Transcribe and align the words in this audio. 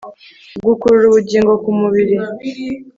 Gukurura 0.65 1.05
ubugingo 1.09 1.53
kumubiri 1.63 2.15